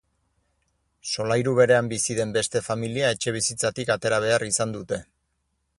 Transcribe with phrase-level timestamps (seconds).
[1.09, 5.03] Solairu berean bizi den beste familia etxebizitzatik atera behar izan dute.